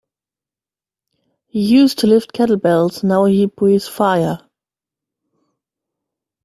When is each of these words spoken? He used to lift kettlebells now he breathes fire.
He 1.45 1.61
used 1.63 1.99
to 1.99 2.07
lift 2.07 2.33
kettlebells 2.33 3.03
now 3.03 3.25
he 3.25 3.45
breathes 3.45 3.87
fire. 3.87 4.39